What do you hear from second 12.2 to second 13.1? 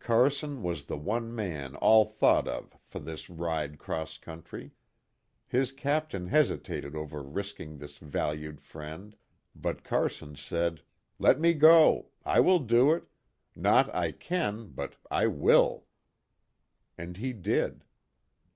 I will do it